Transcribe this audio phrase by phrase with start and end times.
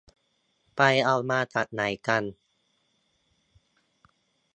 [0.75, 2.23] ไปเอามาจากไหนกัน